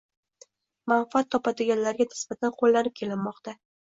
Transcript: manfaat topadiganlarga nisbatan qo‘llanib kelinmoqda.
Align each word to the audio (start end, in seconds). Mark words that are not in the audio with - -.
manfaat 0.91 1.29
topadiganlarga 1.35 2.07
nisbatan 2.13 2.55
qo‘llanib 2.63 2.97
kelinmoqda. 3.03 3.55